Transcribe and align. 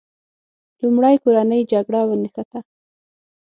لومړی 0.81 1.15
کورنۍ 1.23 1.61
جګړه 1.71 2.01
ونښته. 2.05 2.59